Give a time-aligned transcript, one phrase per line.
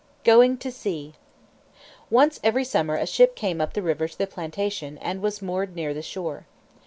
[0.23, 1.13] GOING TO SEA.
[2.09, 5.75] Once every summer a ship came up the river to the plantation, and was moored
[5.75, 6.47] near the shore.